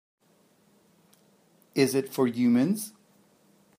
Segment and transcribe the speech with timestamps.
[1.75, 2.93] Is it for humans?